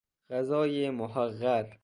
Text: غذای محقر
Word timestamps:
غذای 0.29 0.89
محقر 0.89 1.77